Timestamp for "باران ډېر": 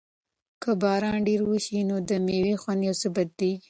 0.81-1.41